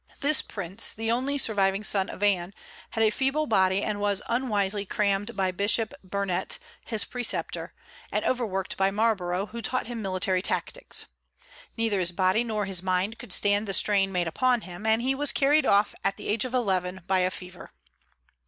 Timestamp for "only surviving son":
0.97-2.09